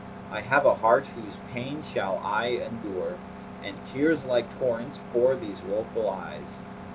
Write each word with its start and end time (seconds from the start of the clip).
I 0.31 0.41
have 0.41 0.65
a 0.65 0.73
heart, 0.73 1.05
whose 1.09 1.37
pain 1.53 1.83
shall 1.83 2.19
aye 2.23 2.57
endure, 2.59 3.19
* 3.41 3.63
And 3.63 3.77
tears 3.85 4.25
like 4.25 4.51
torrents 4.57 4.99
pour 5.13 5.35
these 5.35 5.61
woeful 5.61 6.09
eyes. 6.09 6.63